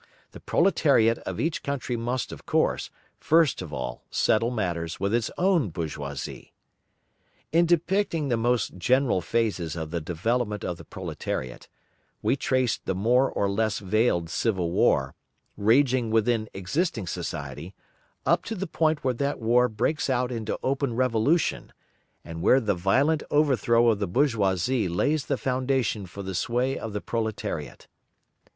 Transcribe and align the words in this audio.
The 0.31 0.39
proletariat 0.39 1.19
of 1.27 1.39
each 1.39 1.61
country 1.61 1.95
must, 1.95 2.31
of 2.31 2.43
course, 2.47 2.89
first 3.19 3.61
of 3.61 3.71
all 3.71 4.03
settle 4.09 4.49
matters 4.49 4.99
with 4.99 5.13
its 5.13 5.29
own 5.37 5.69
bourgeoisie. 5.69 6.53
In 7.51 7.67
depicting 7.67 8.27
the 8.27 8.35
most 8.35 8.79
general 8.79 9.21
phases 9.21 9.75
of 9.75 9.91
the 9.91 10.01
development 10.01 10.63
of 10.63 10.77
the 10.77 10.83
proletariat, 10.83 11.67
we 12.23 12.35
traced 12.35 12.85
the 12.87 12.95
more 12.95 13.29
or 13.31 13.47
less 13.47 13.77
veiled 13.77 14.27
civil 14.31 14.71
war, 14.71 15.13
raging 15.55 16.09
within 16.09 16.49
existing 16.51 17.05
society, 17.05 17.75
up 18.25 18.43
to 18.45 18.55
the 18.55 18.65
point 18.65 19.03
where 19.03 19.13
that 19.13 19.39
war 19.39 19.69
breaks 19.69 20.09
out 20.09 20.31
into 20.31 20.57
open 20.63 20.95
revolution, 20.95 21.71
and 22.25 22.41
where 22.41 22.59
the 22.59 22.73
violent 22.73 23.21
overthrow 23.29 23.89
of 23.89 23.99
the 23.99 24.07
bourgeoisie 24.07 24.87
lays 24.87 25.27
the 25.27 25.37
foundation 25.37 26.07
for 26.07 26.23
the 26.23 26.33
sway 26.33 26.75
of 26.75 26.91
the 26.93 27.01
proletariat. 27.01 27.87